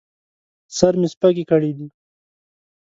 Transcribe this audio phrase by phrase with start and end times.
[0.77, 1.87] سر مې سپږې کړي دي